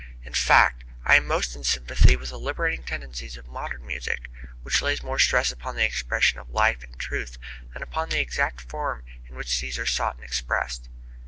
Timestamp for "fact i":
0.33-1.17